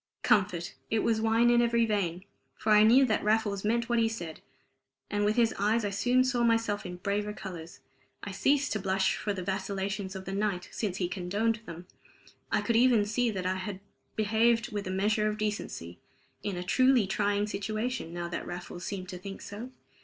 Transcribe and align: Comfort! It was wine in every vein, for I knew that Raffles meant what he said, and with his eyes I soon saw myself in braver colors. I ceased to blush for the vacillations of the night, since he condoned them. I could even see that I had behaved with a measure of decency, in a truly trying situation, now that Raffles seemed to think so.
Comfort! 0.23 0.73
It 0.89 1.03
was 1.03 1.21
wine 1.21 1.51
in 1.51 1.61
every 1.61 1.85
vein, 1.85 2.25
for 2.55 2.71
I 2.71 2.81
knew 2.81 3.05
that 3.05 3.23
Raffles 3.23 3.63
meant 3.63 3.87
what 3.87 3.99
he 3.99 4.09
said, 4.09 4.41
and 5.11 5.23
with 5.23 5.35
his 5.35 5.53
eyes 5.59 5.85
I 5.85 5.91
soon 5.91 6.23
saw 6.23 6.41
myself 6.43 6.87
in 6.87 6.95
braver 6.95 7.33
colors. 7.33 7.81
I 8.23 8.31
ceased 8.31 8.71
to 8.73 8.79
blush 8.79 9.15
for 9.15 9.31
the 9.31 9.43
vacillations 9.43 10.15
of 10.15 10.25
the 10.25 10.31
night, 10.33 10.69
since 10.71 10.97
he 10.97 11.07
condoned 11.07 11.59
them. 11.67 11.85
I 12.51 12.61
could 12.61 12.77
even 12.77 13.05
see 13.05 13.29
that 13.29 13.45
I 13.45 13.57
had 13.57 13.79
behaved 14.15 14.71
with 14.71 14.87
a 14.87 14.89
measure 14.89 15.27
of 15.27 15.37
decency, 15.37 15.99
in 16.41 16.57
a 16.57 16.63
truly 16.63 17.05
trying 17.05 17.45
situation, 17.45 18.11
now 18.11 18.27
that 18.27 18.47
Raffles 18.47 18.83
seemed 18.83 19.09
to 19.09 19.19
think 19.19 19.39
so. 19.39 19.69